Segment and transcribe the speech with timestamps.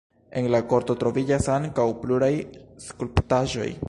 [0.39, 2.31] En la korto troviĝas ankaŭ pluraj
[2.87, 3.73] skulptaĵoj.